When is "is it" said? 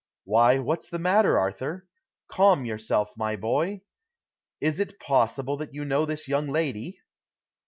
4.59-4.99